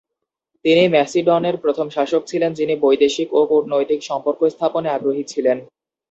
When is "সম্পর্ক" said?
4.09-4.41